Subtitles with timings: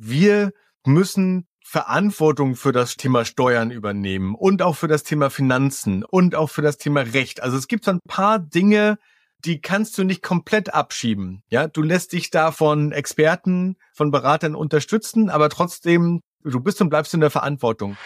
[0.00, 0.52] wir
[0.86, 6.48] müssen Verantwortung für das Thema Steuern übernehmen und auch für das Thema Finanzen und auch
[6.48, 7.42] für das Thema Recht.
[7.42, 8.96] Also es gibt so ein paar Dinge,
[9.44, 11.42] die kannst du nicht komplett abschieben.
[11.50, 16.88] Ja, du lässt dich da von Experten, von Beratern unterstützen, aber trotzdem, du bist und
[16.88, 17.96] bleibst in der Verantwortung.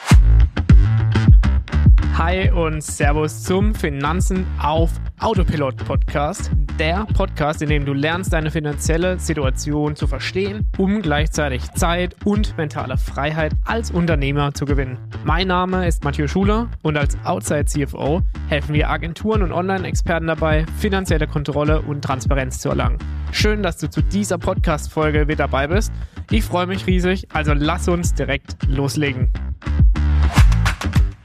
[2.25, 6.53] Hi und Servus zum Finanzen auf Autopilot Podcast.
[6.79, 12.57] Der Podcast, in dem du lernst, deine finanzielle Situation zu verstehen, um gleichzeitig Zeit und
[12.57, 14.99] mentale Freiheit als Unternehmer zu gewinnen.
[15.25, 20.65] Mein Name ist Matthieu Schuler und als Outside CFO helfen wir Agenturen und Online-Experten dabei,
[20.79, 22.99] finanzielle Kontrolle und Transparenz zu erlangen.
[23.33, 25.93] Schön, dass du zu dieser Podcast-Folge wieder dabei bist.
[26.31, 29.33] Ich freue mich riesig, also lass uns direkt loslegen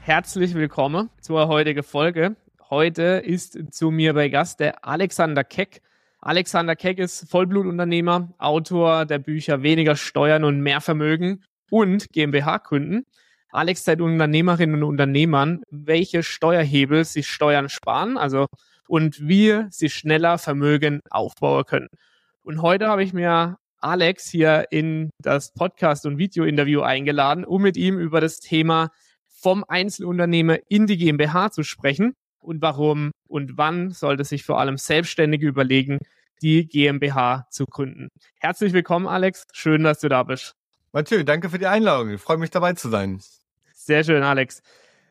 [0.08, 2.34] herzlich willkommen zur heutigen Folge.
[2.70, 5.82] Heute ist zu mir bei Gast der Alexander Keck.
[6.22, 13.04] Alexander Keck ist Vollblutunternehmer, Autor der Bücher Weniger Steuern und mehr Vermögen und GmbH gründen.
[13.50, 18.46] Alex zeigt Unternehmerinnen und Unternehmern, welche Steuerhebel sie Steuern sparen, also
[18.88, 21.88] und wie sie schneller Vermögen aufbauen können.
[22.42, 27.76] Und heute habe ich mir Alex hier in das Podcast- und Video-Interview eingeladen, um mit
[27.76, 28.88] ihm über das Thema
[29.40, 34.76] vom Einzelunternehmer in die GmbH zu sprechen und warum und wann sollte sich vor allem
[34.78, 35.98] Selbstständige überlegen,
[36.42, 38.08] die GmbH zu gründen.
[38.40, 39.46] Herzlich willkommen, Alex.
[39.52, 40.54] Schön, dass du da bist.
[40.92, 42.10] Mathieu, danke für die Einladung.
[42.10, 43.20] Ich freue mich dabei zu sein.
[43.74, 44.62] Sehr schön, Alex.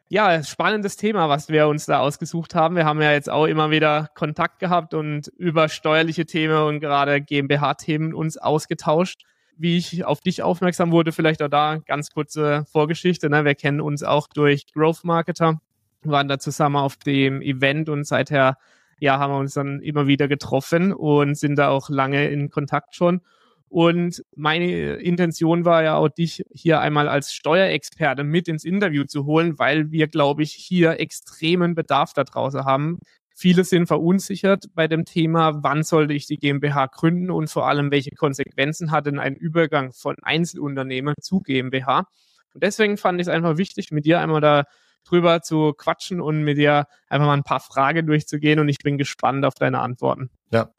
[0.10, 2.76] Ja, spannendes Thema, was wir uns da ausgesucht haben.
[2.76, 7.22] Wir haben ja jetzt auch immer wieder Kontakt gehabt und über steuerliche Themen und gerade
[7.22, 9.24] GmbH-Themen uns ausgetauscht
[9.58, 13.30] wie ich auf dich aufmerksam wurde, vielleicht auch da ganz kurze Vorgeschichte.
[13.30, 13.46] Ne?
[13.46, 15.60] Wir kennen uns auch durch Growth Marketer,
[16.04, 18.58] waren da zusammen auf dem Event und seither
[19.00, 22.96] ja, haben wir uns dann immer wieder getroffen und sind da auch lange in Kontakt
[22.96, 23.22] schon.
[23.70, 29.26] Und meine Intention war ja auch, dich hier einmal als Steuerexperte mit ins Interview zu
[29.26, 33.00] holen, weil wir, glaube ich, hier extremen Bedarf da draußen haben,
[33.40, 37.92] Viele sind verunsichert bei dem Thema, wann sollte ich die GmbH gründen und vor allem,
[37.92, 42.08] welche Konsequenzen hat denn ein Übergang von Einzelunternehmen zu GmbH.
[42.56, 44.64] Und deswegen fand ich es einfach wichtig, mit dir einmal da
[45.04, 48.98] drüber zu quatschen und mit dir einfach mal ein paar Fragen durchzugehen und ich bin
[48.98, 50.32] gespannt auf deine Antworten.
[50.50, 50.72] Ja.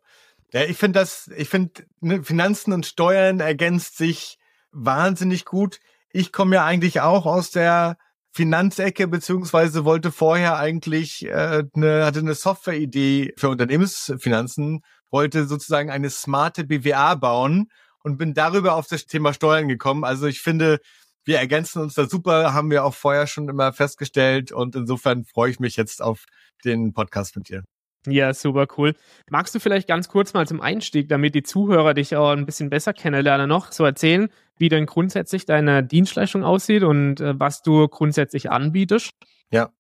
[0.53, 4.37] Ja, ich finde das, ich finde, ne, Finanzen und Steuern ergänzt sich
[4.73, 5.79] wahnsinnig gut.
[6.11, 7.99] Ich komme ja eigentlich auch aus der
[8.33, 16.11] Finanzecke, beziehungsweise wollte vorher eigentlich äh, eine, hatte eine Software-Idee für Unternehmensfinanzen, wollte sozusagen eine
[16.11, 17.71] smarte BWA bauen
[18.03, 20.05] und bin darüber auf das Thema Steuern gekommen.
[20.05, 20.79] Also ich finde,
[21.25, 25.51] wir ergänzen uns da super, haben wir auch vorher schon immer festgestellt und insofern freue
[25.51, 26.25] ich mich jetzt auf
[26.65, 27.65] den Podcast mit dir.
[28.07, 28.95] Ja, super cool.
[29.29, 32.71] Magst du vielleicht ganz kurz mal zum Einstieg, damit die Zuhörer dich auch ein bisschen
[32.71, 37.89] besser kennenlernen, noch so erzählen, wie denn grundsätzlich deine Dienstleistung aussieht und äh, was du
[37.89, 39.13] grundsätzlich anbietest?
[39.51, 39.71] Ja.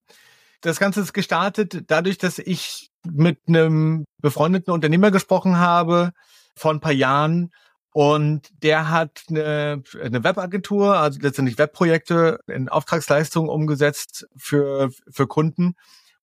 [0.60, 6.12] Das Ganze ist gestartet dadurch, dass ich mit einem befreundeten Unternehmer gesprochen habe
[6.56, 7.52] vor ein paar Jahren
[7.92, 15.74] und der hat eine, eine Webagentur, also letztendlich Webprojekte in Auftragsleistungen umgesetzt für, für Kunden.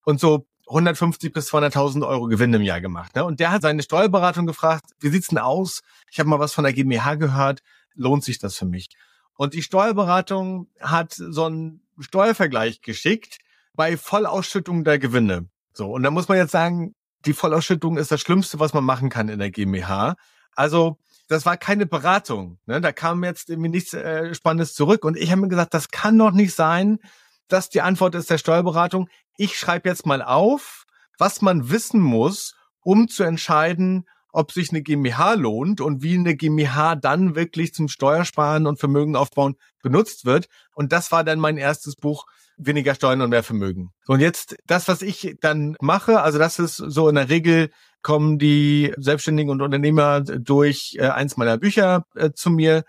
[0.04, 3.16] Und so 150 bis 200.000 Euro Gewinn im Jahr gemacht.
[3.16, 3.24] Ne?
[3.24, 5.82] Und der hat seine Steuerberatung gefragt, wie sieht's denn aus?
[6.12, 7.62] Ich habe mal was von der GmbH gehört,
[7.94, 8.90] lohnt sich das für mich?
[9.38, 13.38] Und die Steuerberatung hat so einen Steuervergleich geschickt
[13.74, 15.50] bei Vollausschüttung der Gewinne.
[15.74, 16.96] So, und da muss man jetzt sagen,
[17.26, 20.16] die Vollausschüttung ist das Schlimmste, was man machen kann in der GmbH.
[20.56, 20.98] Also
[21.28, 22.60] das war keine Beratung.
[22.66, 22.80] Ne?
[22.82, 25.04] Da kam jetzt irgendwie nichts äh, Spannendes zurück.
[25.04, 27.00] Und ich habe mir gesagt, das kann doch nicht sein,
[27.48, 29.10] dass die Antwort ist der Steuerberatung.
[29.38, 30.86] Ich schreibe jetzt mal auf,
[31.18, 36.36] was man wissen muss, um zu entscheiden, ob sich eine GmbH lohnt und wie eine
[36.36, 40.48] GmbH dann wirklich zum Steuersparen und Vermögen aufbauen benutzt wird.
[40.74, 42.26] Und das war dann mein erstes Buch,
[42.58, 43.92] weniger Steuern und mehr Vermögen.
[44.08, 47.70] und jetzt das, was ich dann mache, also das ist so in der Regel
[48.02, 52.84] kommen die Selbstständigen und Unternehmer durch äh, eins meiner Bücher äh, zu mir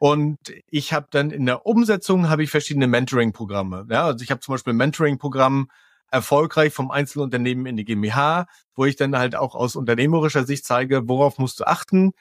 [0.00, 3.86] und ich habe dann in der Umsetzung habe ich verschiedene Mentoring-Programme.
[3.90, 5.68] Ja, also ich habe zum Beispiel ein Mentoring-Programm
[6.10, 11.06] erfolgreich vom Einzelunternehmen in die GmbH, wo ich dann halt auch aus unternehmerischer Sicht zeige,
[11.06, 12.12] worauf musst du achten,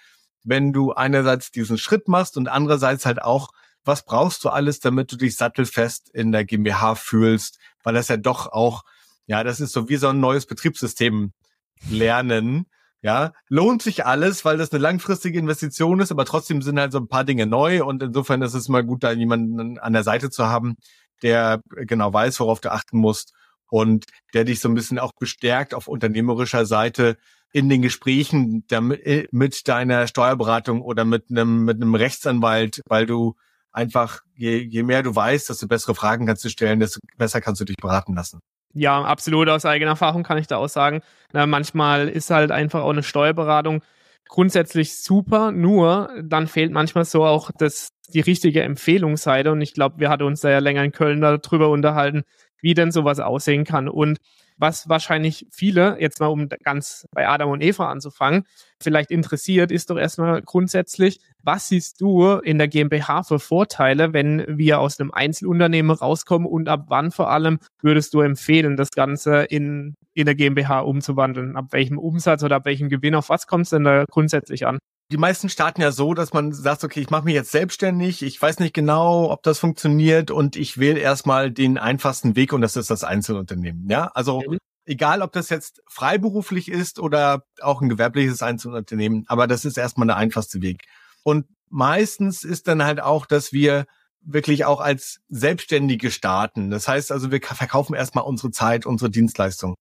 [0.43, 3.47] wenn du einerseits diesen Schritt machst und andererseits halt auch,
[3.85, 8.17] was brauchst du alles, damit du dich sattelfest in der GmbH fühlst, weil das ja
[8.17, 8.83] doch auch,
[9.25, 11.31] ja, das ist so wie so ein neues Betriebssystem
[11.89, 12.65] lernen
[13.01, 16.99] ja, lohnt sich alles, weil das eine langfristige Investition ist, aber trotzdem sind halt so
[16.99, 20.29] ein paar Dinge neu und insofern ist es mal gut, da jemanden an der Seite
[20.29, 20.75] zu haben,
[21.21, 23.33] der genau weiß, worauf du achten musst
[23.69, 27.17] und der dich so ein bisschen auch bestärkt auf unternehmerischer Seite
[27.51, 33.35] in den Gesprächen äh, mit deiner Steuerberatung oder mit einem, mit einem Rechtsanwalt, weil du
[33.71, 37.61] einfach, je, je mehr du weißt, desto bessere Fragen kannst du stellen, desto besser kannst
[37.61, 38.39] du dich beraten lassen.
[38.73, 39.49] Ja, absolut.
[39.49, 41.01] Aus eigener Erfahrung kann ich da auch sagen.
[41.33, 43.81] Na, manchmal ist halt einfach auch eine Steuerberatung
[44.29, 49.51] grundsätzlich super, nur dann fehlt manchmal so auch das, die richtige Empfehlungsseite.
[49.51, 52.23] Und ich glaube, wir hatten uns da ja länger in Köln darüber unterhalten,
[52.61, 53.89] wie denn sowas aussehen kann.
[53.89, 54.19] Und
[54.59, 58.43] was wahrscheinlich viele, jetzt mal um ganz bei Adam und Eva anzufangen,
[58.81, 64.45] vielleicht interessiert, ist doch erstmal grundsätzlich, was siehst du in der GmbH für Vorteile, wenn
[64.47, 69.43] wir aus einem Einzelunternehmen rauskommen und ab wann vor allem würdest du empfehlen, das Ganze
[69.43, 71.55] in, in der GmbH umzuwandeln?
[71.55, 74.79] Ab welchem Umsatz oder ab welchem Gewinn, auf was kommt es denn da grundsätzlich an?
[75.11, 78.39] Die meisten starten ja so, dass man sagt, okay, ich mache mich jetzt selbstständig, ich
[78.39, 82.75] weiß nicht genau, ob das funktioniert und ich wähle erstmal den einfachsten Weg und das
[82.75, 83.89] ist das Einzelunternehmen.
[83.89, 84.59] Ja, also mhm.
[84.85, 90.07] egal, ob das jetzt freiberuflich ist oder auch ein gewerbliches Einzelunternehmen, aber das ist erstmal
[90.07, 90.83] der einfachste Weg.
[91.23, 93.85] Und meistens ist dann halt auch, dass wir
[94.21, 96.69] wirklich auch als Selbstständige starten.
[96.69, 99.75] Das heißt also, wir verkaufen erstmal unsere Zeit, unsere Dienstleistung.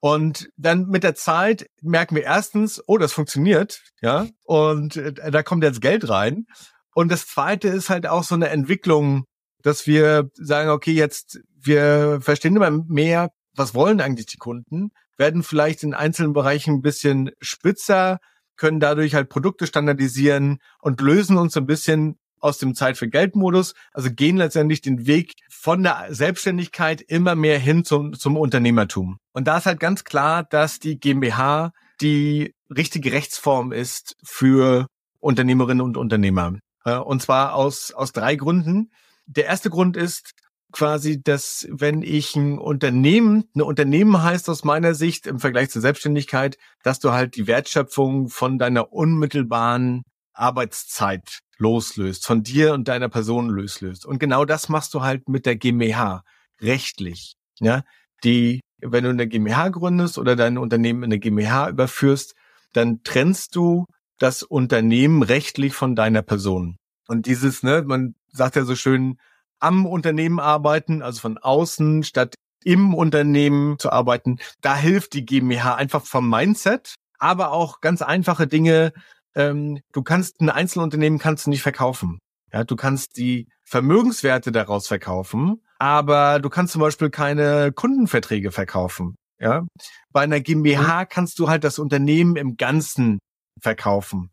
[0.00, 5.42] Und dann mit der Zeit merken wir erstens, oh, das funktioniert, ja, und äh, da
[5.42, 6.46] kommt jetzt Geld rein.
[6.94, 9.24] Und das zweite ist halt auch so eine Entwicklung,
[9.62, 15.42] dass wir sagen, okay, jetzt, wir verstehen immer mehr, was wollen eigentlich die Kunden, werden
[15.42, 18.18] vielleicht in einzelnen Bereichen ein bisschen spitzer,
[18.56, 23.36] können dadurch halt Produkte standardisieren und lösen uns ein bisschen aus dem Zeit für Geld
[23.36, 29.18] Modus, also gehen letztendlich den Weg von der Selbstständigkeit immer mehr hin zum, zum Unternehmertum.
[29.32, 34.86] Und da ist halt ganz klar, dass die GmbH die richtige Rechtsform ist für
[35.20, 36.58] Unternehmerinnen und Unternehmer.
[36.84, 38.90] Und zwar aus, aus drei Gründen.
[39.26, 40.32] Der erste Grund ist
[40.72, 45.82] quasi, dass wenn ich ein Unternehmen, eine Unternehmen heißt aus meiner Sicht im Vergleich zur
[45.82, 53.08] Selbstständigkeit, dass du halt die Wertschöpfung von deiner unmittelbaren Arbeitszeit loslöst, von dir und deiner
[53.08, 54.06] Person loslöst.
[54.06, 56.22] Und genau das machst du halt mit der GmbH,
[56.60, 57.34] rechtlich.
[57.60, 57.82] Ja,
[58.24, 62.34] die, wenn du eine GmbH gründest oder dein Unternehmen in eine GmbH überführst,
[62.72, 63.86] dann trennst du
[64.18, 66.76] das Unternehmen rechtlich von deiner Person.
[67.06, 69.18] Und dieses, ne, man sagt ja so schön,
[69.60, 72.34] am Unternehmen arbeiten, also von außen statt
[72.64, 78.46] im Unternehmen zu arbeiten, da hilft die GmbH einfach vom Mindset, aber auch ganz einfache
[78.46, 78.92] Dinge
[79.34, 82.18] ähm, du kannst ein Einzelunternehmen kannst du nicht verkaufen.
[82.52, 89.16] Ja, du kannst die Vermögenswerte daraus verkaufen, aber du kannst zum Beispiel keine Kundenverträge verkaufen.
[89.40, 89.66] Ja,
[90.10, 91.08] bei einer GmbH mhm.
[91.08, 93.18] kannst du halt das Unternehmen im Ganzen
[93.60, 94.30] verkaufen.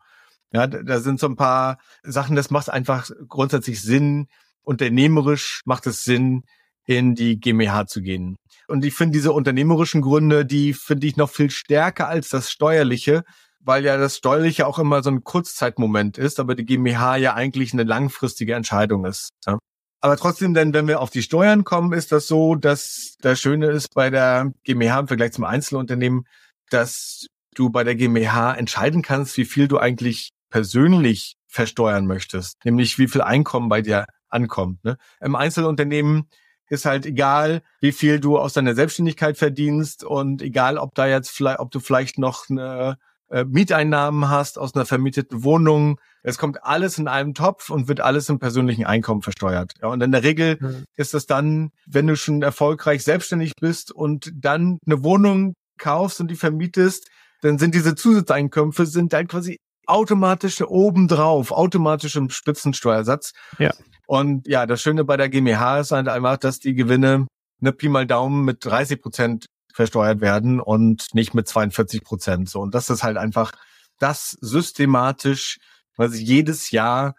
[0.52, 4.28] Ja, da sind so ein paar Sachen, das macht einfach grundsätzlich Sinn.
[4.64, 6.44] Unternehmerisch macht es Sinn,
[6.86, 8.38] in die GmbH zu gehen.
[8.68, 13.24] Und ich finde diese unternehmerischen Gründe, die finde ich noch viel stärker als das steuerliche,
[13.66, 17.74] weil ja das Steuerliche auch immer so ein Kurzzeitmoment ist, aber die GmbH ja eigentlich
[17.74, 19.32] eine langfristige Entscheidung ist.
[19.46, 19.58] Ja.
[20.02, 23.68] Aber trotzdem, denn wenn wir auf die Steuern kommen, ist das so, dass das Schöne
[23.68, 26.28] ist bei der GmbH im Vergleich zum Einzelunternehmen,
[26.70, 27.26] dass
[27.56, 33.08] du bei der GmbH entscheiden kannst, wie viel du eigentlich persönlich versteuern möchtest, nämlich wie
[33.08, 34.84] viel Einkommen bei dir ankommt.
[34.84, 34.98] Ne?
[35.22, 36.30] Im Einzelunternehmen
[36.70, 41.30] ist halt egal, wie viel du aus deiner Selbstständigkeit verdienst und egal, ob da jetzt
[41.30, 42.98] vielleicht, ob du vielleicht noch eine
[43.30, 46.00] äh, Mieteinnahmen hast aus einer vermieteten Wohnung.
[46.24, 49.74] Es kommt alles in einem Topf und wird alles im persönlichen Einkommen versteuert.
[49.82, 50.86] Ja, und in der Regel mhm.
[50.96, 56.30] ist das dann, wenn du schon erfolgreich selbstständig bist und dann eine Wohnung kaufst und
[56.30, 57.08] die vermietest,
[57.42, 59.58] dann sind diese Zusatzeinkünfte sind dann quasi
[59.88, 63.34] automatisch obendrauf, automatisch im Spitzensteuersatz.
[63.60, 63.72] Ja.
[64.08, 67.28] Und ja, das Schöne bei der GmbH ist halt einfach, dass die Gewinne
[67.60, 69.46] ne Pi mal Daumen mit 30 Prozent
[69.76, 72.50] versteuert werden und nicht mit 42 Prozent.
[72.50, 73.52] So, und das ist halt einfach
[74.00, 75.58] das systematisch,
[75.98, 77.16] weil sie jedes Jahr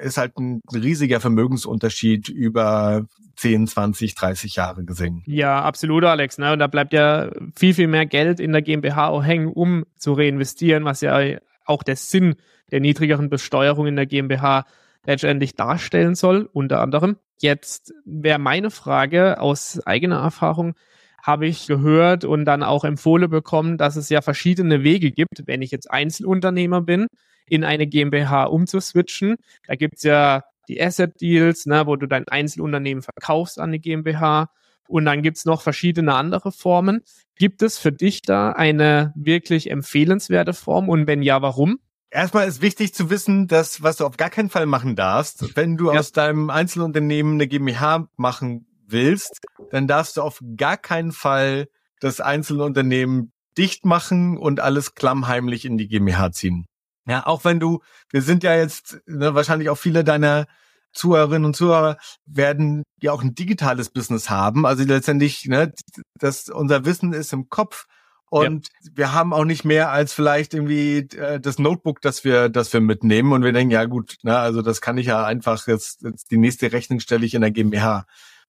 [0.00, 5.22] ist halt ein riesiger Vermögensunterschied über 10, 20, 30 Jahre gesehen.
[5.26, 6.38] Ja, absolut, Alex.
[6.38, 6.52] Ne?
[6.52, 10.12] Und da bleibt ja viel, viel mehr Geld in der GmbH auch hängen, um zu
[10.12, 12.34] reinvestieren, was ja auch der Sinn
[12.72, 14.64] der niedrigeren Besteuerung in der GmbH
[15.06, 17.18] letztendlich darstellen soll, unter anderem.
[17.38, 20.74] Jetzt wäre meine Frage aus eigener Erfahrung,
[21.22, 25.62] habe ich gehört und dann auch empfohlen bekommen, dass es ja verschiedene Wege gibt, wenn
[25.62, 27.06] ich jetzt Einzelunternehmer bin,
[27.46, 29.36] in eine GmbH umzuswitchen.
[29.66, 34.50] Da gibt's ja die Asset Deals, ne, wo du dein Einzelunternehmen verkaufst an die GmbH.
[34.88, 37.02] Und dann gibt's noch verschiedene andere Formen.
[37.36, 40.88] Gibt es für dich da eine wirklich empfehlenswerte Form?
[40.88, 41.78] Und wenn ja, warum?
[42.10, 45.76] Erstmal ist wichtig zu wissen, dass was du auf gar keinen Fall machen darfst, wenn
[45.76, 46.00] du ja.
[46.00, 51.68] aus deinem Einzelunternehmen eine GmbH machen willst, dann darfst du auf gar keinen Fall
[52.00, 56.66] das Einzelunternehmen dicht machen und alles klammheimlich in die GmbH ziehen.
[57.06, 57.80] Ja, auch wenn du,
[58.10, 60.46] wir sind ja jetzt ne, wahrscheinlich auch viele deiner
[60.92, 64.66] Zuhörerinnen und Zuhörer werden ja auch ein digitales Business haben.
[64.66, 65.72] Also letztendlich, ne,
[66.18, 67.86] das, unser Wissen ist im Kopf
[68.30, 68.90] und ja.
[68.94, 72.80] wir haben auch nicht mehr als vielleicht irgendwie äh, das Notebook, das wir, das wir
[72.80, 76.30] mitnehmen und wir denken, ja gut, ne, also das kann ich ja einfach jetzt, jetzt
[76.30, 78.06] die nächste Rechnung stelle ich in der GmbH.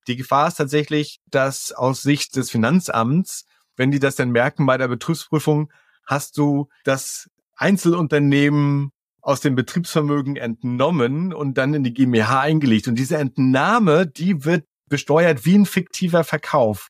[0.08, 4.78] Die Gefahr ist tatsächlich, dass aus Sicht des Finanzamts, wenn die das dann merken bei
[4.78, 5.72] der Betriebsprüfung,
[6.06, 8.92] hast du das Einzelunternehmen
[9.22, 12.88] aus dem Betriebsvermögen entnommen und dann in die GmbH eingelegt.
[12.88, 16.90] Und diese Entnahme, die wird besteuert wie ein fiktiver Verkauf.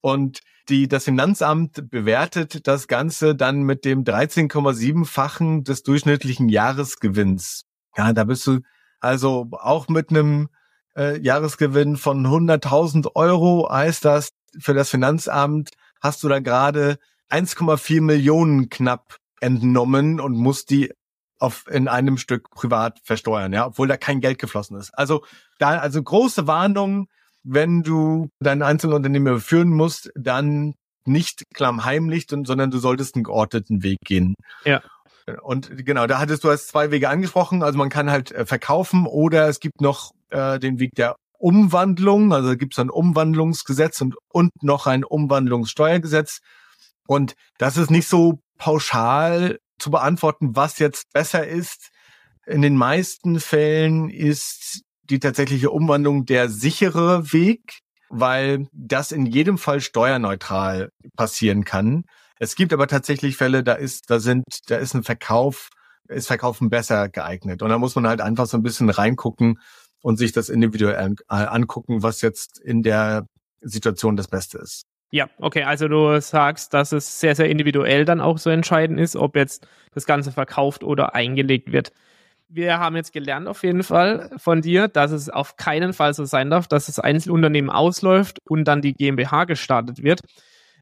[0.00, 7.64] Und die, das Finanzamt bewertet das Ganze dann mit dem 13,7-fachen des durchschnittlichen Jahresgewinns.
[7.96, 8.60] Ja, da bist du
[9.00, 10.48] also auch mit einem
[10.96, 15.70] äh, Jahresgewinn von 100.000 Euro heißt das für das Finanzamt
[16.00, 16.98] hast du da gerade
[17.30, 20.92] 1,4 Millionen knapp entnommen und musst die
[21.38, 24.90] auf, in einem Stück privat versteuern, ja, obwohl da kein Geld geflossen ist.
[24.96, 25.24] Also
[25.58, 27.08] da, also große Warnung,
[27.42, 30.74] wenn du dein Einzelunternehmen führen musst, dann
[31.06, 34.34] nicht klammheimlich, sondern du solltest einen geordneten Weg gehen.
[34.64, 34.82] Ja.
[35.42, 37.62] Und genau, da hattest du als zwei Wege angesprochen.
[37.62, 42.32] Also man kann halt äh, verkaufen oder es gibt noch äh, den Weg der Umwandlung.
[42.32, 46.40] Also gibt es ein Umwandlungsgesetz und, und noch ein Umwandlungssteuergesetz.
[47.06, 51.90] Und das ist nicht so pauschal zu beantworten, was jetzt besser ist.
[52.46, 59.58] In den meisten Fällen ist die tatsächliche Umwandlung der sichere Weg, weil das in jedem
[59.58, 62.04] Fall steuerneutral passieren kann.
[62.44, 65.70] Es gibt aber tatsächlich Fälle, da ist, da sind, da ist ein Verkauf,
[66.08, 67.62] ist Verkaufen besser geeignet.
[67.62, 69.60] Und da muss man halt einfach so ein bisschen reingucken
[70.02, 73.26] und sich das individuell angucken, was jetzt in der
[73.62, 74.82] Situation das Beste ist.
[75.10, 79.16] Ja, okay, also du sagst, dass es sehr, sehr individuell dann auch so entscheidend ist,
[79.16, 81.92] ob jetzt das Ganze verkauft oder eingelegt wird.
[82.48, 86.26] Wir haben jetzt gelernt auf jeden Fall von dir, dass es auf keinen Fall so
[86.26, 90.20] sein darf, dass das Einzelunternehmen ausläuft und dann die GmbH gestartet wird.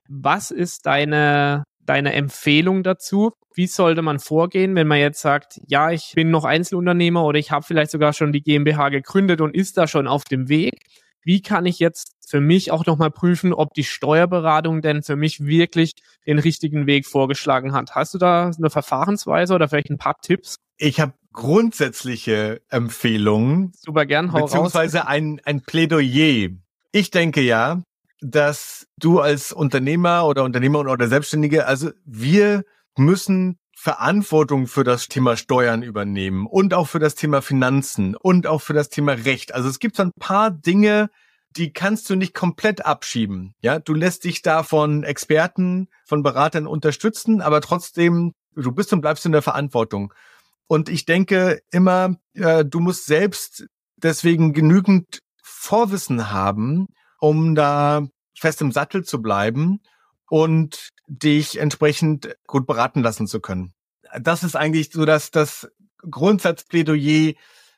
[0.08, 3.32] Was ist deine, deine Empfehlung dazu?
[3.54, 7.50] Wie sollte man vorgehen, wenn man jetzt sagt, ja, ich bin noch Einzelunternehmer oder ich
[7.50, 10.78] habe vielleicht sogar schon die GmbH gegründet und ist da schon auf dem Weg?
[11.24, 15.44] wie kann ich jetzt für mich auch nochmal prüfen, ob die Steuerberatung denn für mich
[15.44, 15.92] wirklich
[16.26, 17.94] den richtigen Weg vorgeschlagen hat.
[17.94, 20.56] Hast du da eine Verfahrensweise oder vielleicht ein paar Tipps?
[20.78, 23.72] Ich habe grundsätzliche Empfehlungen.
[23.76, 25.08] Super gern, hau Beziehungsweise raus.
[25.08, 26.50] ein, ein Plädoyer.
[26.92, 27.82] Ich denke ja,
[28.22, 32.64] dass du als Unternehmer oder Unternehmer oder Selbstständige, also wir
[32.96, 38.60] müssen Verantwortung für das Thema Steuern übernehmen und auch für das Thema Finanzen und auch
[38.60, 39.54] für das Thema Recht.
[39.54, 41.10] Also es gibt so ein paar Dinge,
[41.56, 43.54] die kannst du nicht komplett abschieben.
[43.60, 49.00] Ja, du lässt dich da von Experten, von Beratern unterstützen, aber trotzdem, du bist und
[49.00, 50.14] bleibst in der Verantwortung.
[50.68, 56.86] Und ich denke immer, äh, du musst selbst deswegen genügend Vorwissen haben,
[57.18, 58.06] um da
[58.42, 59.80] fest im Sattel zu bleiben
[60.28, 63.72] und dich entsprechend gut beraten lassen zu können.
[64.20, 65.70] Das ist eigentlich so dass das
[66.10, 67.34] Grundsatzplädoyer.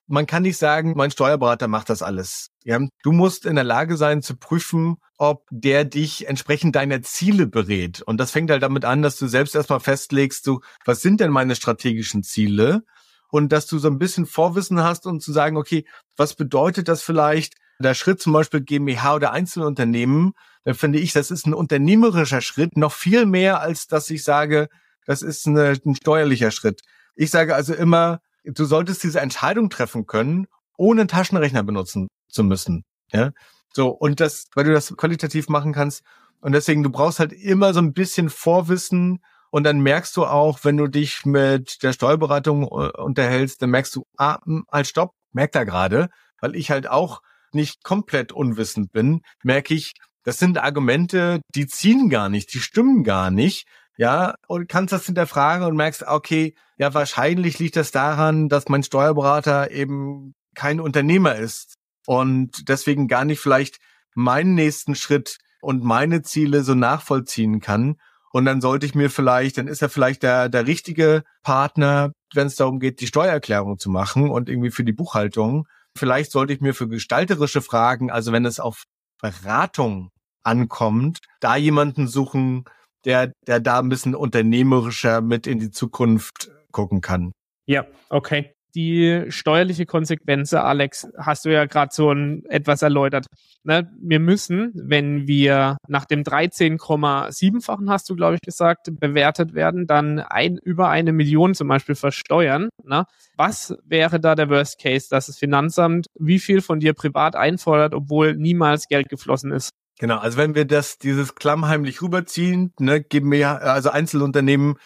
[0.06, 2.50] Man kann nicht sagen, mein Steuerberater macht das alles.
[2.64, 7.46] Ja, du musst in der Lage sein zu prüfen, ob der dich entsprechend deiner Ziele
[7.46, 8.02] berät.
[8.02, 11.30] Und das fängt halt damit an, dass du selbst erstmal festlegst, du, was sind denn
[11.30, 12.84] meine strategischen Ziele?
[13.30, 17.02] Und dass du so ein bisschen Vorwissen hast, um zu sagen, okay, was bedeutet das
[17.02, 17.54] vielleicht?
[17.80, 22.76] Der Schritt zum Beispiel GmbH oder Einzelunternehmen, dann finde ich, das ist ein unternehmerischer Schritt,
[22.76, 24.68] noch viel mehr, als dass ich sage,
[25.06, 26.80] das ist eine, ein steuerlicher Schritt.
[27.14, 32.42] Ich sage also immer, du solltest diese Entscheidung treffen können, ohne einen Taschenrechner benutzen zu
[32.42, 32.84] müssen.
[33.12, 33.32] Ja,
[33.72, 36.02] so und das, weil du das qualitativ machen kannst.
[36.40, 40.58] Und deswegen, du brauchst halt immer so ein bisschen Vorwissen und dann merkst du auch,
[40.64, 45.12] wenn du dich mit der Steuerberatung äh, unterhältst, dann merkst du, ah, hm, halt stopp,
[45.32, 46.08] merkt er gerade,
[46.40, 49.94] weil ich halt auch nicht komplett unwissend bin, merke ich,
[50.24, 53.66] das sind Argumente, die ziehen gar nicht, die stimmen gar nicht.
[53.96, 58.82] Ja, und kannst das hinterfragen und merkst, okay, ja, wahrscheinlich liegt das daran, dass mein
[58.82, 61.74] Steuerberater eben kein Unternehmer ist
[62.06, 63.78] und deswegen gar nicht vielleicht
[64.14, 67.96] meinen nächsten Schritt und meine Ziele so nachvollziehen kann.
[68.32, 72.48] Und dann sollte ich mir vielleicht, dann ist er vielleicht der, der richtige Partner, wenn
[72.48, 75.68] es darum geht, die Steuererklärung zu machen und irgendwie für die Buchhaltung.
[75.96, 78.84] Vielleicht sollte ich mir für gestalterische Fragen, also wenn es auf
[79.22, 80.10] Beratung
[80.44, 82.64] ankommt, da jemanden suchen,
[83.04, 87.32] der, der da ein bisschen unternehmerischer mit in die Zukunft gucken kann.
[87.66, 88.54] Ja, okay.
[88.74, 93.26] die steuerliche Konsequenz, Alex, hast du ja gerade so ein, etwas erläutert.
[93.62, 93.90] Ne?
[94.00, 100.18] Wir müssen, wenn wir nach dem 13,7-fachen, hast du, glaube ich, gesagt, bewertet werden, dann
[100.18, 102.68] ein, über eine Million zum Beispiel versteuern.
[102.82, 103.06] Ne?
[103.36, 107.94] Was wäre da der Worst Case, dass das Finanzamt wie viel von dir privat einfordert,
[107.94, 109.70] obwohl niemals Geld geflossen ist?
[109.98, 114.76] Genau, also wenn wir das, dieses klammheimlich rüberziehen, ne, geben wir, also Einzelunternehmen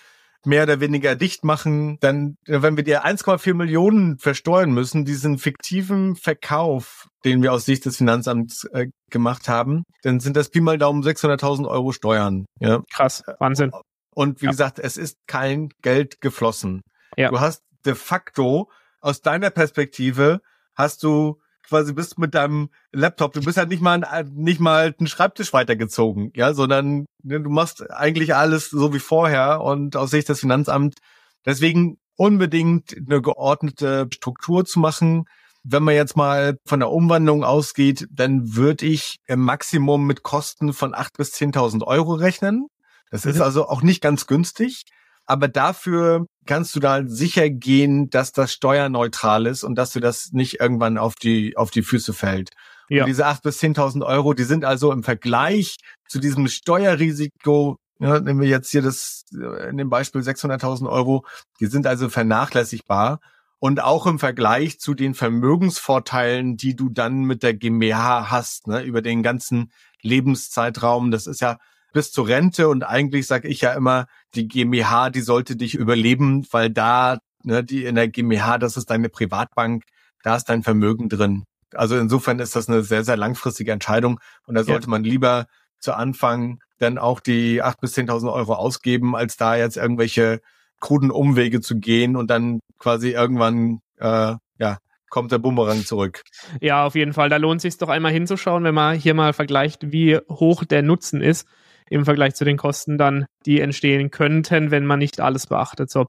[0.44, 6.16] mehr oder weniger dicht machen, dann, wenn wir dir 1,4 Millionen versteuern müssen, diesen fiktiven
[6.16, 10.78] Verkauf, den wir aus Sicht des Finanzamts äh, gemacht haben, dann sind das Pi mal
[10.78, 12.46] Daumen 600.000 Euro Steuern.
[12.60, 12.82] Ja.
[12.92, 13.72] Krass, Wahnsinn.
[14.14, 14.50] Und wie ja.
[14.50, 16.82] gesagt, es ist kein Geld geflossen.
[17.16, 17.30] Ja.
[17.30, 20.40] Du hast de facto aus deiner Perspektive
[20.74, 24.00] hast du quasi bist mit deinem Laptop, du bist halt nicht mal
[24.32, 29.60] nicht mal einen Schreibtisch weitergezogen, ja, sondern ne, du machst eigentlich alles so wie vorher
[29.60, 30.96] und aus Sicht des Finanzamts
[31.44, 35.24] deswegen unbedingt eine geordnete Struktur zu machen.
[35.62, 40.72] Wenn man jetzt mal von der Umwandlung ausgeht, dann würde ich im Maximum mit Kosten
[40.72, 42.68] von acht bis zehntausend Euro rechnen.
[43.10, 43.42] Das ist mhm.
[43.42, 44.84] also auch nicht ganz günstig
[45.28, 50.30] aber dafür kannst du da sicher gehen, dass das steuerneutral ist und dass du das
[50.32, 52.50] nicht irgendwann auf die, auf die Füße fällt.
[52.88, 53.04] Ja.
[53.04, 55.76] Und diese acht bis zehntausend Euro, die sind also im Vergleich
[56.08, 59.24] zu diesem Steuerrisiko, ja, nehmen wir jetzt hier das,
[59.68, 61.26] in dem Beispiel 600.000 Euro,
[61.60, 63.20] die sind also vernachlässigbar.
[63.60, 68.82] Und auch im Vergleich zu den Vermögensvorteilen, die du dann mit der GmbH hast, ne,
[68.82, 71.10] über den ganzen Lebenszeitraum.
[71.10, 71.58] Das ist ja
[71.92, 76.46] bis zur Rente und eigentlich sage ich ja immer, die GmbH, die sollte dich überleben,
[76.50, 79.84] weil da, ne, die in der GmbH, das ist deine Privatbank,
[80.22, 81.44] da ist dein Vermögen drin.
[81.74, 84.90] Also insofern ist das eine sehr, sehr langfristige Entscheidung und da sollte ja.
[84.90, 85.46] man lieber
[85.78, 90.40] zu Anfang dann auch die acht bis zehntausend Euro ausgeben, als da jetzt irgendwelche
[90.80, 94.78] kruden Umwege zu gehen und dann quasi irgendwann äh, ja
[95.10, 96.22] kommt der Bumerang zurück.
[96.60, 97.30] Ja, auf jeden Fall.
[97.30, 101.22] Da lohnt sich doch einmal hinzuschauen, wenn man hier mal vergleicht, wie hoch der Nutzen
[101.22, 101.48] ist
[101.90, 105.90] im Vergleich zu den Kosten dann, die entstehen könnten, wenn man nicht alles beachtet.
[105.90, 106.06] So.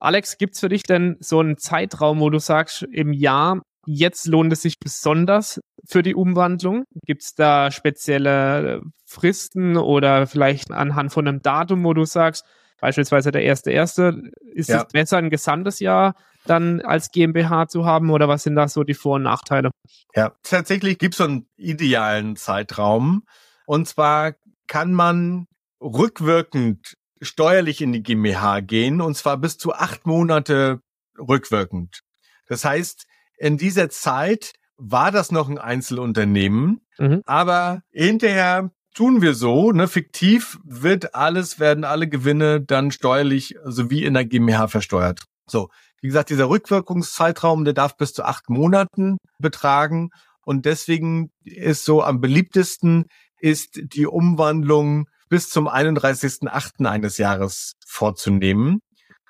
[0.00, 4.52] Alex, gibt's für dich denn so einen Zeitraum, wo du sagst, im Jahr, jetzt lohnt
[4.52, 6.84] es sich besonders für die Umwandlung?
[7.06, 12.44] Gibt's da spezielle Fristen oder vielleicht anhand von einem Datum, wo du sagst,
[12.80, 14.78] beispielsweise der erste erste, ist ja.
[14.78, 18.82] es besser, ein gesamtes Jahr dann als GmbH zu haben oder was sind da so
[18.82, 19.70] die Vor- und Nachteile?
[20.14, 23.22] Ja, tatsächlich gibt's so einen idealen Zeitraum.
[23.66, 24.32] Und zwar
[24.72, 25.48] kann man
[25.82, 30.80] rückwirkend steuerlich in die GmbH gehen und zwar bis zu acht Monate
[31.18, 32.00] rückwirkend.
[32.46, 33.04] Das heißt,
[33.36, 37.20] in dieser Zeit war das noch ein Einzelunternehmen, mhm.
[37.26, 44.04] aber hinterher tun wir so, ne, fiktiv wird alles, werden alle Gewinne dann steuerlich sowie
[44.04, 45.24] in der GmbH versteuert.
[45.46, 45.68] So,
[46.00, 50.08] wie gesagt, dieser Rückwirkungszeitraum, der darf bis zu acht Monaten betragen
[50.46, 53.04] und deswegen ist so am beliebtesten
[53.42, 56.86] ist die Umwandlung bis zum 31.8.
[56.86, 58.80] eines Jahres vorzunehmen,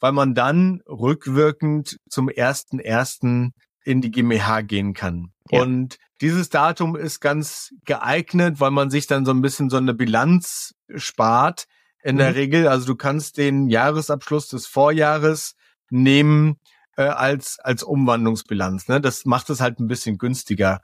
[0.00, 3.50] weil man dann rückwirkend zum 1.1.
[3.84, 5.32] in die GmbH gehen kann.
[5.50, 5.62] Ja.
[5.62, 9.94] Und dieses Datum ist ganz geeignet, weil man sich dann so ein bisschen so eine
[9.94, 11.64] Bilanz spart.
[12.02, 12.18] In mhm.
[12.18, 15.54] der Regel, also du kannst den Jahresabschluss des Vorjahres
[15.88, 16.56] nehmen
[16.96, 18.88] äh, als als Umwandlungsbilanz.
[18.88, 19.00] Ne?
[19.00, 20.80] Das macht es halt ein bisschen günstiger.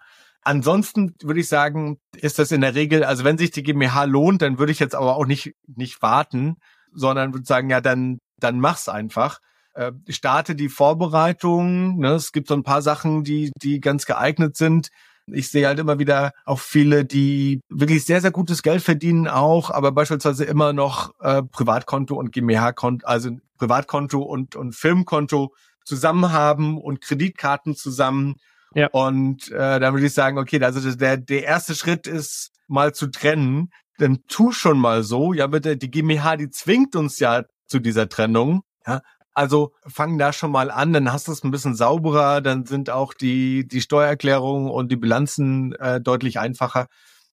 [0.48, 4.40] Ansonsten würde ich sagen, ist das in der Regel, also wenn sich die GmbH lohnt,
[4.40, 6.56] dann würde ich jetzt aber auch nicht, nicht warten,
[6.90, 9.40] sondern würde sagen, ja, dann, dann mach's einfach.
[9.74, 11.98] Äh, starte die Vorbereitung.
[11.98, 12.12] Ne?
[12.12, 14.88] Es gibt so ein paar Sachen, die, die ganz geeignet sind.
[15.26, 19.70] Ich sehe halt immer wieder auch viele, die wirklich sehr, sehr gutes Geld verdienen auch,
[19.70, 25.52] aber beispielsweise immer noch äh, Privatkonto und GmbH-Konto, also Privatkonto und, und Firmenkonto
[25.84, 28.36] zusammen haben und Kreditkarten zusammen
[28.74, 28.88] ja.
[28.88, 33.08] Und äh, dann würde ich sagen, okay, also der, der erste Schritt ist mal zu
[33.08, 33.70] trennen.
[33.98, 35.32] Dann tu schon mal so.
[35.32, 38.62] Ja, bitte, die GmbH, die zwingt uns ja zu dieser Trennung.
[38.86, 39.00] Ja,
[39.34, 42.90] also fang da schon mal an, dann hast du es ein bisschen sauberer, dann sind
[42.90, 46.88] auch die, die Steuererklärungen und die Bilanzen äh, deutlich einfacher.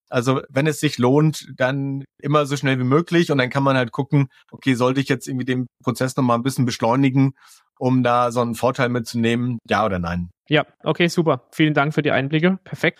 [0.07, 3.75] Also wenn es sich lohnt, dann immer so schnell wie möglich und dann kann man
[3.75, 7.33] halt gucken, okay, sollte ich jetzt irgendwie den Prozess nochmal ein bisschen beschleunigen,
[7.79, 10.29] um da so einen Vorteil mitzunehmen, ja oder nein?
[10.47, 11.47] Ja, okay, super.
[11.51, 12.59] Vielen Dank für die Einblicke.
[12.63, 12.99] Perfekt.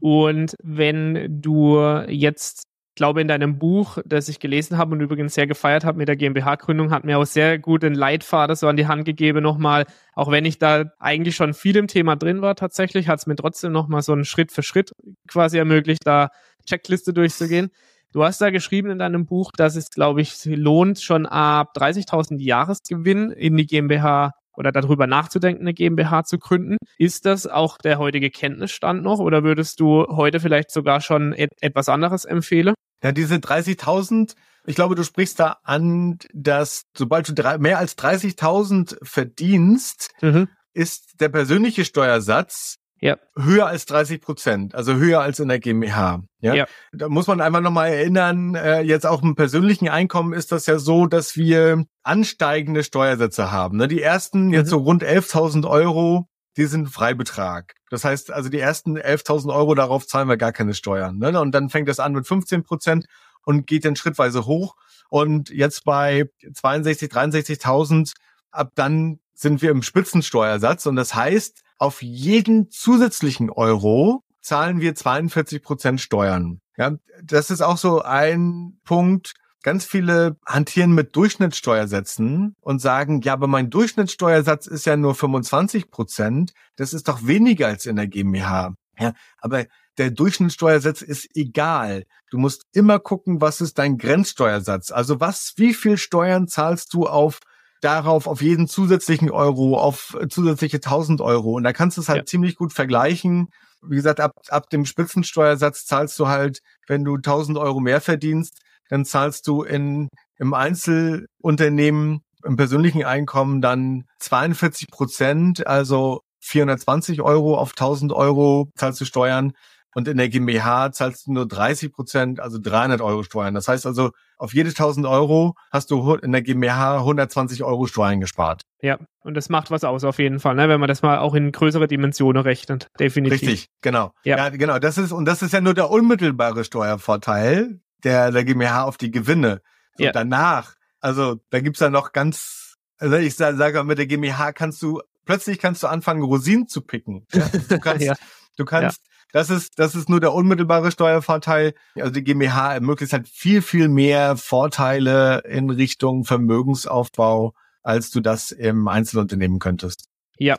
[0.00, 5.46] Und wenn du jetzt glaube, in deinem Buch, das ich gelesen habe und übrigens sehr
[5.46, 8.86] gefeiert habe mit der GmbH-Gründung, hat mir auch sehr gut den Leitfaden so an die
[8.86, 9.86] Hand gegeben nochmal.
[10.14, 13.36] Auch wenn ich da eigentlich schon viel im Thema drin war, tatsächlich hat es mir
[13.36, 14.92] trotzdem nochmal so einen Schritt für Schritt
[15.28, 16.28] quasi ermöglicht, da
[16.66, 17.70] Checkliste durchzugehen.
[18.14, 22.40] Du hast da geschrieben in deinem Buch, dass es, glaube ich, lohnt, schon ab 30.000
[22.40, 26.76] Jahresgewinn in die GmbH oder darüber nachzudenken, eine GmbH zu gründen.
[26.96, 31.50] Ist das auch der heutige Kenntnisstand noch oder würdest du heute vielleicht sogar schon et
[31.60, 32.76] etwas anderes empfehlen?
[33.02, 37.98] Ja, diese 30.000, ich glaube, du sprichst da an, dass sobald du drei, mehr als
[37.98, 40.46] 30.000 verdienst, mhm.
[40.72, 43.18] ist der persönliche Steuersatz ja.
[43.36, 46.22] höher als 30 Prozent, also höher als in der GmbH.
[46.40, 46.54] Ja?
[46.54, 46.66] ja.
[46.92, 50.78] Da muss man einfach nochmal erinnern, äh, jetzt auch im persönlichen Einkommen ist das ja
[50.78, 53.76] so, dass wir ansteigende Steuersätze haben.
[53.76, 53.88] Ne?
[53.88, 54.70] Die ersten, jetzt mhm.
[54.70, 57.74] so rund 11.000 Euro, die sind Freibetrag.
[57.90, 61.18] Das heißt, also die ersten 11.000 Euro, darauf zahlen wir gar keine Steuern.
[61.18, 61.38] Ne?
[61.38, 63.04] Und dann fängt das an mit 15 Prozent
[63.44, 64.76] und geht dann schrittweise hoch.
[65.10, 68.14] Und jetzt bei 62, 63.000,
[68.50, 70.86] ab dann sind wir im Spitzensteuersatz.
[70.86, 76.62] Und das heißt, auf jeden zusätzlichen Euro zahlen wir 42 Prozent Steuern.
[76.78, 79.34] Ja, das ist auch so ein Punkt.
[79.62, 85.90] Ganz viele hantieren mit Durchschnittssteuersätzen und sagen, ja, aber mein Durchschnittssteuersatz ist ja nur 25
[85.90, 86.52] Prozent.
[86.76, 88.74] Das ist doch weniger als in der GmbH.
[88.98, 89.66] Ja, aber
[89.98, 92.04] der Durchschnittssteuersatz ist egal.
[92.30, 94.90] Du musst immer gucken, was ist dein Grenzsteuersatz?
[94.90, 97.40] Also was, wie viel Steuern zahlst du auf
[97.84, 101.52] darauf auf jeden zusätzlichen Euro, auf zusätzliche 1000 Euro.
[101.52, 102.24] Und da kannst du es halt ja.
[102.24, 103.48] ziemlich gut vergleichen.
[103.82, 108.58] Wie gesagt, ab, ab dem Spitzensteuersatz zahlst du halt, wenn du 1000 Euro mehr verdienst,
[108.88, 117.56] dann zahlst du in, im Einzelunternehmen, im persönlichen Einkommen dann 42 Prozent, also 420 Euro
[117.56, 119.52] auf 1000 Euro zahlst du Steuern.
[119.94, 123.54] Und in der GmbH zahlst du nur 30 Prozent, also 300 Euro Steuern.
[123.54, 128.20] Das heißt also, auf jede 1000 Euro hast du in der GmbH 120 Euro Steuern
[128.20, 128.62] gespart.
[128.82, 130.68] Ja, und das macht was aus auf jeden Fall, ne?
[130.68, 132.88] wenn man das mal auch in größere Dimensionen rechnet.
[132.98, 133.40] Definitiv.
[133.40, 134.12] Richtig, genau.
[134.24, 134.36] Ja.
[134.36, 134.78] ja, genau.
[134.78, 139.10] Das ist, und das ist ja nur der unmittelbare Steuervorteil der, der GmbH auf die
[139.10, 139.62] Gewinne.
[139.96, 140.12] So ja.
[140.12, 144.82] danach, also da gibt's ja noch ganz, also ich sage sag mit der GmbH kannst
[144.82, 147.26] du, plötzlich kannst du anfangen, Rosinen zu picken.
[147.32, 147.48] Ja?
[147.68, 148.14] Du kannst, ja.
[148.56, 149.00] du kannst
[149.34, 151.74] das ist, das ist nur der unmittelbare Steuervorteil.
[151.96, 158.52] Also die GmbH ermöglicht halt viel, viel mehr Vorteile in Richtung Vermögensaufbau, als du das
[158.52, 160.08] im Einzelunternehmen könntest.
[160.38, 160.56] Ja.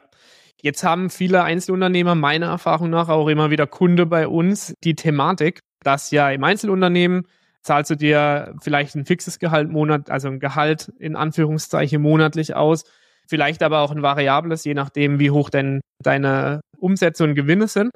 [0.62, 5.62] Jetzt haben viele Einzelunternehmer meiner Erfahrung nach auch immer wieder Kunde bei uns die Thematik,
[5.84, 7.28] dass ja im Einzelunternehmen
[7.62, 12.84] zahlst du dir vielleicht ein fixes Gehalt Monat, also ein Gehalt in Anführungszeichen monatlich aus,
[13.30, 17.92] vielleicht aber auch ein variables, je nachdem, wie hoch denn deine Umsätze und Gewinne sind.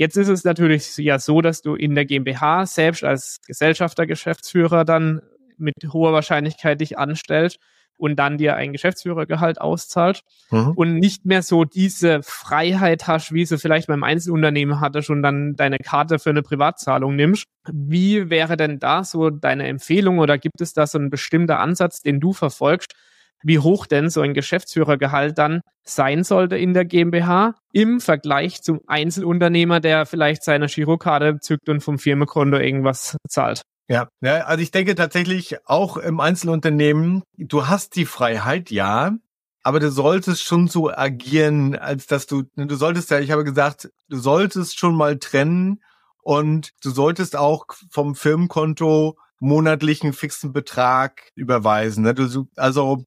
[0.00, 4.86] Jetzt ist es natürlich ja so, dass du in der GmbH selbst als Gesellschafter, Geschäftsführer
[4.86, 5.20] dann
[5.58, 7.58] mit hoher Wahrscheinlichkeit dich anstellst
[7.98, 10.70] und dann dir ein Geschäftsführergehalt auszahlt mhm.
[10.70, 15.54] und nicht mehr so diese Freiheit hast, wie sie vielleicht beim Einzelunternehmen hattest und dann
[15.54, 17.44] deine Karte für eine Privatzahlung nimmst.
[17.70, 22.00] Wie wäre denn da so deine Empfehlung oder gibt es da so einen bestimmten Ansatz,
[22.00, 22.94] den du verfolgst,
[23.42, 28.80] wie hoch denn so ein Geschäftsführergehalt dann sein sollte in der GmbH im Vergleich zum
[28.86, 33.62] Einzelunternehmer, der vielleicht seine Girokarte zückt und vom Firmenkonto irgendwas zahlt.
[33.88, 39.16] Ja, ja, also ich denke tatsächlich auch im Einzelunternehmen, du hast die Freiheit, ja,
[39.62, 43.90] aber du solltest schon so agieren, als dass du, du solltest ja, ich habe gesagt,
[44.08, 45.82] du solltest schon mal trennen
[46.22, 52.04] und du solltest auch vom Firmenkonto monatlichen fixen Betrag überweisen.
[52.04, 52.14] Ne?
[52.56, 53.04] Also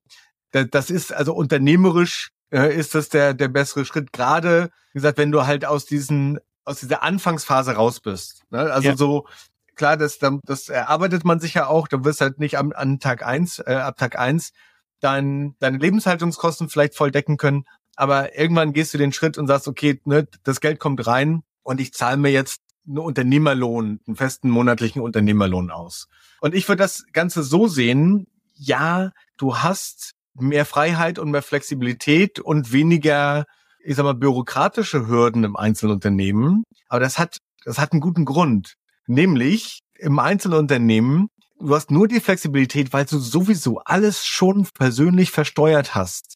[0.54, 4.14] das ist also unternehmerisch äh, ist das der der bessere Schritt.
[4.14, 8.44] Gerade wie gesagt, wenn du halt aus diesen aus dieser Anfangsphase raus bist.
[8.50, 8.60] Ne?
[8.60, 8.98] Also ja.
[8.98, 9.28] so
[9.76, 11.88] klar, das das erarbeitet man sich ja auch.
[11.88, 14.52] Du wirst halt nicht am an Tag eins äh, ab Tag eins
[15.04, 19.68] dein, deine Lebenshaltungskosten vielleicht voll decken können, aber irgendwann gehst du den Schritt und sagst,
[19.68, 24.50] okay, ne, das Geld kommt rein und ich zahle mir jetzt einen Unternehmerlohn, einen festen
[24.50, 26.08] monatlichen Unternehmerlohn aus.
[26.42, 32.40] Und ich würde das Ganze so sehen, ja, du hast mehr Freiheit und mehr Flexibilität
[32.40, 33.46] und weniger,
[33.80, 36.64] ich sag mal, bürokratische Hürden im Einzelunternehmen.
[36.90, 38.76] Aber das hat, das hat einen guten Grund.
[39.08, 41.28] Nämlich im Einzelunternehmen,
[41.60, 46.36] du hast nur die Flexibilität, weil du sowieso alles schon persönlich versteuert hast.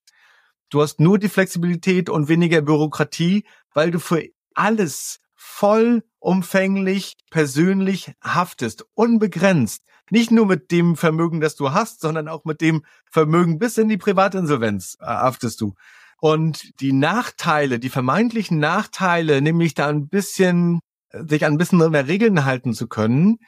[0.69, 5.19] Du hast nur die Flexibilität und weniger Bürokratie, weil du für alles
[5.57, 9.83] vollumfänglich persönlich haftest, unbegrenzt.
[10.11, 13.89] Nicht nur mit dem Vermögen, das du hast, sondern auch mit dem Vermögen bis in
[13.89, 15.73] die Privatinsolvenz äh, haftest du.
[16.19, 20.79] Und die Nachteile, die vermeintlichen Nachteile, nämlich da ein bisschen,
[21.11, 23.39] sich ein bisschen mehr Regeln halten zu können,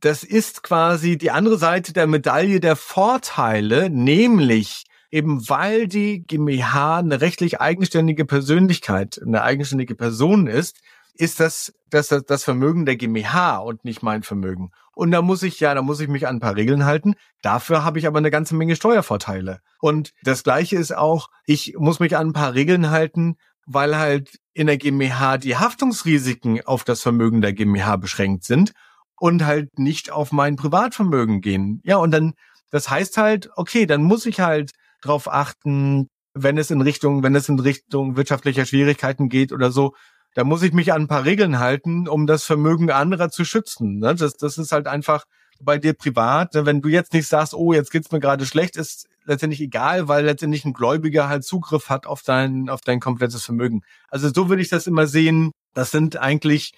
[0.00, 6.98] das ist quasi die andere Seite der Medaille der Vorteile, nämlich eben weil die GmbH
[6.98, 10.80] eine rechtlich eigenständige Persönlichkeit, eine eigenständige Person ist,
[11.14, 14.70] ist das, das, das Vermögen der GmbH und nicht mein Vermögen.
[14.94, 17.14] Und da muss ich ja, da muss ich mich an ein paar Regeln halten.
[17.42, 19.60] Dafür habe ich aber eine ganze Menge Steuervorteile.
[19.80, 24.38] Und das Gleiche ist auch, ich muss mich an ein paar Regeln halten, weil halt
[24.52, 28.72] in der GmbH die Haftungsrisiken auf das Vermögen der GmbH beschränkt sind
[29.16, 31.80] und halt nicht auf mein Privatvermögen gehen.
[31.84, 32.34] Ja, und dann,
[32.70, 37.34] das heißt halt, okay, dann muss ich halt drauf achten, wenn es in Richtung, wenn
[37.34, 39.94] es in Richtung wirtschaftlicher Schwierigkeiten geht oder so,
[40.34, 43.98] da muss ich mich an ein paar Regeln halten, um das Vermögen anderer zu schützen.
[43.98, 44.14] Ne?
[44.14, 45.24] Das, das ist halt einfach
[45.60, 46.54] bei dir privat.
[46.54, 46.66] Ne?
[46.66, 50.24] Wenn du jetzt nicht sagst, oh, jetzt geht's mir gerade schlecht, ist letztendlich egal, weil
[50.24, 53.82] letztendlich ein Gläubiger halt Zugriff hat auf dein, auf dein komplettes Vermögen.
[54.08, 55.52] Also so würde ich das immer sehen.
[55.72, 56.72] Das sind eigentlich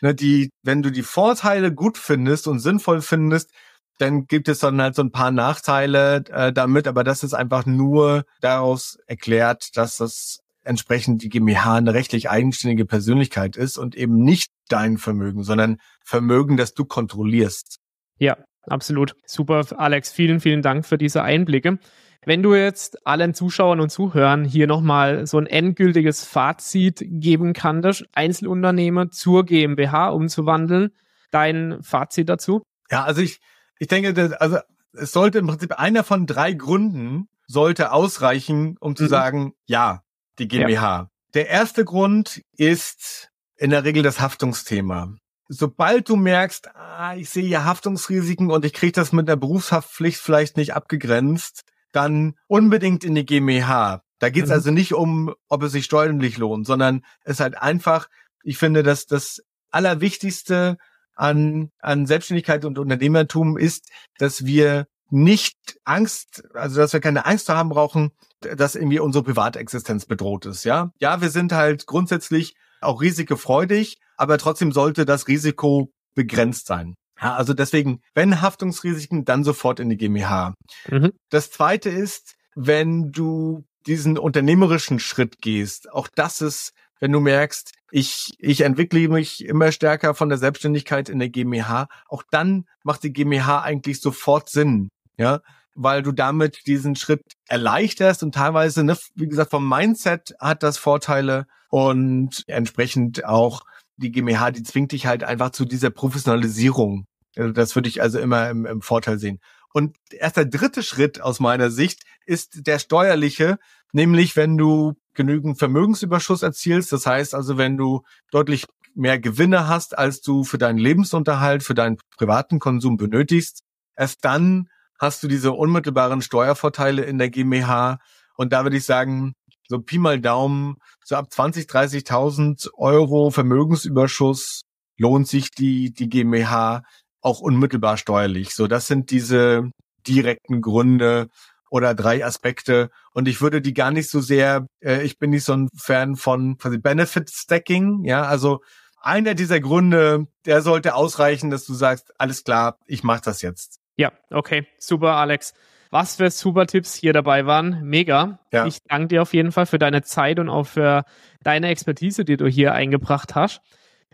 [0.00, 3.50] ne, die, wenn du die Vorteile gut findest und sinnvoll findest,
[3.98, 7.66] dann gibt es dann halt so ein paar Nachteile äh, damit, aber das ist einfach
[7.66, 14.22] nur daraus erklärt, dass das entsprechend die GmbH eine rechtlich eigenständige Persönlichkeit ist und eben
[14.22, 17.78] nicht dein Vermögen, sondern Vermögen, das du kontrollierst.
[18.18, 19.14] Ja, absolut.
[19.24, 20.12] Super, Alex.
[20.12, 21.78] Vielen, vielen Dank für diese Einblicke.
[22.26, 28.04] Wenn du jetzt allen Zuschauern und Zuhörern hier nochmal so ein endgültiges Fazit geben kannst,
[28.12, 30.90] Einzelunternehmer zur GmbH umzuwandeln,
[31.30, 32.62] dein Fazit dazu?
[32.90, 33.40] Ja, also ich,
[33.78, 34.58] ich denke, dass, also
[34.92, 39.08] es sollte im Prinzip einer von drei Gründen sollte ausreichen, um zu mhm.
[39.08, 40.02] sagen, ja,
[40.40, 40.82] die GmbH.
[40.82, 41.10] Ja.
[41.34, 45.14] Der erste Grund ist in der Regel das Haftungsthema.
[45.48, 50.18] Sobald du merkst, ah, ich sehe hier Haftungsrisiken und ich kriege das mit der Berufshaftpflicht
[50.18, 54.02] vielleicht nicht abgegrenzt, dann unbedingt in die GmbH.
[54.18, 54.54] Da geht es mhm.
[54.54, 58.08] also nicht um, ob es sich steuerlich lohnt, sondern es ist halt einfach,
[58.42, 60.76] ich finde, dass das Allerwichtigste
[61.14, 67.48] an, an Selbstständigkeit und Unternehmertum ist, dass wir nicht Angst, also dass wir keine Angst
[67.48, 70.90] haben brauchen, dass irgendwie unsere Privatexistenz bedroht ist, ja.
[71.00, 76.94] Ja, wir sind halt grundsätzlich auch risikofreudig, aber trotzdem sollte das Risiko begrenzt sein.
[77.20, 80.54] Ja, also deswegen, wenn Haftungsrisiken, dann sofort in die GmbH.
[80.88, 81.12] Mhm.
[81.28, 87.72] Das zweite ist, wenn du diesen unternehmerischen Schritt gehst, auch das ist, wenn du merkst,
[87.90, 93.02] ich, ich entwickle mich immer stärker von der Selbstständigkeit in der GmbH, auch dann macht
[93.02, 94.90] die GmbH eigentlich sofort Sinn,
[95.20, 95.40] ja,
[95.74, 100.78] weil du damit diesen Schritt erleichterst und teilweise, ne, wie gesagt, vom Mindset hat das
[100.78, 103.62] Vorteile und entsprechend auch
[103.96, 107.06] die GmbH, die zwingt dich halt einfach zu dieser Professionalisierung
[107.36, 109.38] also das würde ich also immer im, im Vorteil sehen.
[109.72, 113.58] Und erst der dritte Schritt aus meiner Sicht ist der steuerliche,
[113.92, 118.02] nämlich wenn du genügend Vermögensüberschuss erzielst, das heißt also, wenn du
[118.32, 123.62] deutlich mehr Gewinne hast, als du für deinen Lebensunterhalt, für deinen privaten Konsum benötigst,
[123.96, 124.68] erst dann
[125.00, 127.98] hast du diese unmittelbaren Steuervorteile in der GmbH.
[128.36, 129.32] Und da würde ich sagen,
[129.66, 134.60] so Pi mal Daumen, so ab 20, 30.000 Euro Vermögensüberschuss
[134.98, 136.82] lohnt sich die, die GmbH
[137.22, 138.54] auch unmittelbar steuerlich.
[138.54, 139.70] So, das sind diese
[140.06, 141.28] direkten Gründe
[141.70, 142.90] oder drei Aspekte.
[143.12, 146.16] Und ich würde die gar nicht so sehr, äh, ich bin nicht so ein Fan
[146.16, 148.04] von quasi Benefit Stacking.
[148.04, 148.60] Ja, also
[149.00, 153.79] einer dieser Gründe, der sollte ausreichen, dass du sagst, alles klar, ich mache das jetzt.
[154.00, 155.52] Ja, okay, super, Alex.
[155.90, 157.82] Was für super Tipps hier dabei waren.
[157.82, 158.38] Mega.
[158.50, 158.64] Ja.
[158.64, 161.04] Ich danke dir auf jeden Fall für deine Zeit und auch für
[161.42, 163.60] deine Expertise, die du hier eingebracht hast.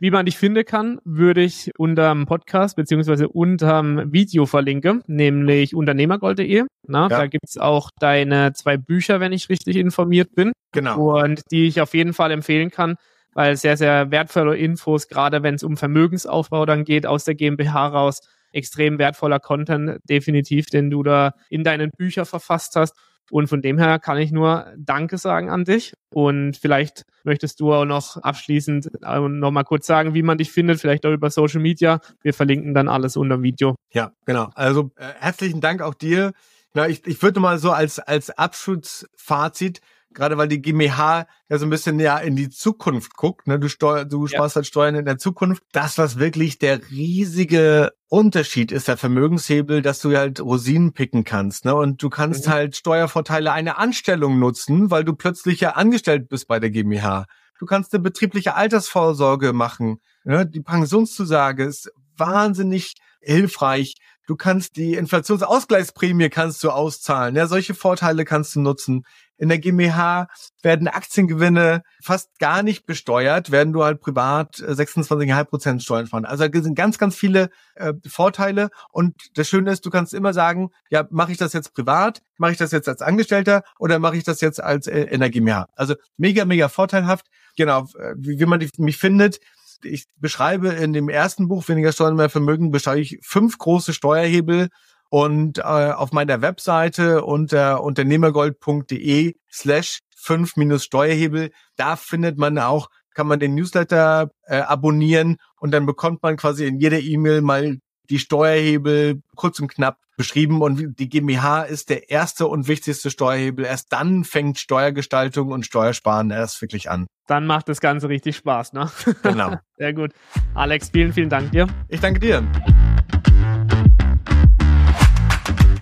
[0.01, 6.65] Wie man dich finden kann, würde ich unterm Podcast beziehungsweise unterm Video verlinken, nämlich unternehmergold.de.
[6.89, 7.09] Ja.
[7.09, 10.51] Da gibt's auch deine zwei Bücher, wenn ich richtig informiert bin.
[10.73, 11.23] Genau.
[11.23, 12.97] Und die ich auf jeden Fall empfehlen kann,
[13.37, 17.89] weil sehr, sehr wertvolle Infos, gerade wenn es um Vermögensaufbau dann geht, aus der GmbH
[17.89, 18.21] raus.
[18.51, 22.97] Extrem wertvoller Content, definitiv, den du da in deinen Büchern verfasst hast.
[23.31, 25.93] Und von dem her kann ich nur Danke sagen an dich.
[26.15, 30.51] Und vielleicht möchtest du auch noch abschließend äh, noch mal kurz sagen, wie man dich
[30.51, 32.01] findet, vielleicht auch über Social Media.
[32.23, 33.75] Wir verlinken dann alles unter dem Video.
[33.93, 34.49] Ja, genau.
[34.55, 36.33] Also äh, herzlichen Dank auch dir.
[36.73, 39.83] Na, ich, ich würde mal so als, als Abschlussfazit
[40.17, 43.61] gerade weil die GmbH ja so ein bisschen ja in die Zukunft guckt, ne?
[43.61, 44.37] Du steuer, du ja.
[44.37, 45.63] sparst halt Steuern in der Zukunft.
[45.71, 51.65] Das, was wirklich der riesige Unterschied ist, der Vermögenshebel, dass du halt Rosinen picken kannst,
[51.65, 51.75] ne?
[51.77, 52.51] Und du kannst mhm.
[52.51, 57.27] halt Steuervorteile einer Anstellung nutzen, weil du plötzlich ja angestellt bist bei der GmbH.
[57.59, 60.01] Du kannst eine betriebliche Altersvorsorge machen.
[60.25, 60.47] Ne?
[60.47, 63.95] Die Pensionszusage ist wahnsinnig hilfreich.
[64.27, 67.37] Du kannst die Inflationsausgleichsprämie kannst du auszahlen.
[67.37, 69.05] Ja, solche Vorteile kannst du nutzen.
[69.39, 70.29] In der GmbH
[70.63, 76.25] werden Aktiengewinne fast gar nicht besteuert, werden du halt privat 26,5 äh, Prozent Steuern fahren.
[76.25, 78.71] Also da sind ganz, ganz viele äh, Vorteile.
[78.91, 82.53] Und das Schöne ist, du kannst immer sagen, ja, mache ich das jetzt privat, mache
[82.53, 85.69] ich das jetzt als Angestellter oder mache ich das jetzt als äh, in der GmbH?
[85.77, 87.27] Also mega, mega vorteilhaft.
[87.57, 89.39] Genau, äh, wie, wie man mich findet.
[89.85, 94.69] Ich beschreibe in dem ersten Buch Weniger Steuern, mehr Vermögen, beschreibe ich fünf große Steuerhebel
[95.09, 102.89] und äh, auf meiner Webseite unter unternehmergold.de slash fünf minus Steuerhebel, da findet man auch
[103.17, 107.79] kann man den Newsletter äh, abonnieren und dann bekommt man quasi in jeder E-Mail mal
[108.11, 113.65] die Steuerhebel kurz und knapp beschrieben und die GmbH ist der erste und wichtigste Steuerhebel.
[113.65, 117.07] Erst dann fängt Steuergestaltung und Steuersparen erst wirklich an.
[117.27, 118.91] Dann macht das Ganze richtig Spaß, ne?
[119.23, 119.57] Genau.
[119.77, 120.13] Sehr gut.
[120.55, 121.67] Alex, vielen, vielen Dank dir.
[121.89, 122.43] Ich danke dir.